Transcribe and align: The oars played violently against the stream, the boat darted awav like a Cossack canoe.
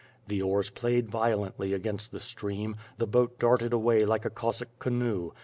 The 0.27 0.41
oars 0.41 0.71
played 0.71 1.11
violently 1.11 1.73
against 1.73 2.11
the 2.11 2.19
stream, 2.19 2.75
the 2.97 3.05
boat 3.05 3.37
darted 3.37 3.71
awav 3.71 4.07
like 4.07 4.25
a 4.25 4.31
Cossack 4.31 4.79
canoe. 4.79 5.31